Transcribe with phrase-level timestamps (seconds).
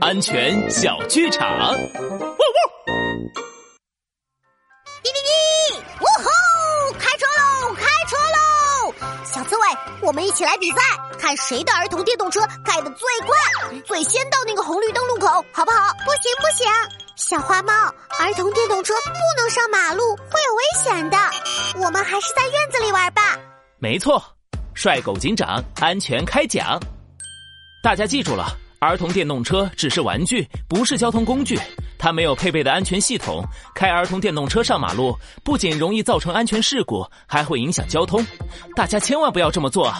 [0.00, 1.72] 安全小剧场。
[1.72, 2.56] 呜呜！
[5.02, 5.28] 滴滴滴！
[6.00, 6.92] 呜吼！
[6.98, 7.74] 开车喽！
[7.74, 8.94] 开车喽！
[9.24, 9.62] 小刺猬，
[10.02, 10.78] 我们一起来比赛，
[11.18, 13.36] 看谁的儿童电动车开的最快，
[13.84, 15.92] 最先到那个红绿灯路口，好不好？
[16.04, 16.66] 不行不行，
[17.16, 17.72] 小花猫，
[18.20, 21.18] 儿童电动车不能上马路，会有危险的。
[21.84, 23.36] 我们还是在院子里玩吧。
[23.78, 24.22] 没错，
[24.74, 26.78] 帅狗警长安全开讲。
[27.82, 28.46] 大家记住了，
[28.80, 31.58] 儿童电动车只是玩具，不是交通工具。
[31.98, 35.14] 它没有配备的安全系统，开儿童电动车上马路
[35.44, 38.24] 不仅容易造成安全事故，还会影响交通。
[38.74, 39.92] 大家千万不要这么做。